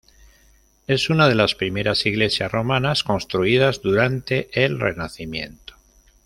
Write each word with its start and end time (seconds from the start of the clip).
Es 0.87 1.11
una 1.11 1.29
de 1.29 1.35
las 1.35 1.53
primeras 1.53 2.07
iglesias 2.07 2.51
romanas 2.51 3.03
construidas 3.03 3.83
durante 3.83 4.49
el 4.59 4.79
Renacimiento. 4.79 5.75